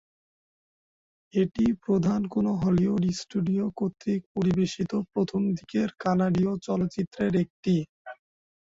এটি 1.33 1.65
প্রধান 1.83 2.21
কোন 2.27 2.45
হলিউড 2.61 3.03
স্টুডিও 3.19 3.65
কর্তৃক 3.77 4.21
পরিবেশিত 4.35 4.91
প্রথমদিকের 5.13 5.89
কানাডীয় 6.01 6.51
চলচ্চিত্রের 6.67 7.33
একটি। 7.43 7.75